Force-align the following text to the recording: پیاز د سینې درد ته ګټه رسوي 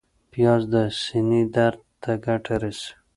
پیاز 0.31 0.61
د 0.73 0.75
سینې 1.03 1.41
درد 1.55 1.79
ته 2.01 2.11
ګټه 2.25 2.55
رسوي 2.63 2.91